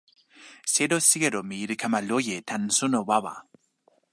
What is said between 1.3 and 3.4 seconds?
mi li kama loje tan suno wawa.